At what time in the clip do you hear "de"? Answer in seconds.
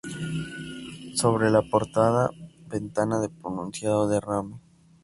3.19-3.29